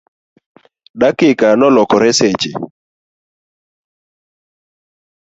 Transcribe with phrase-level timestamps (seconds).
[1.01, 2.51] dakika nolokore seche